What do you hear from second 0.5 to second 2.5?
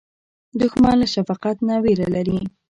دښمن له شفقت نه وېره لري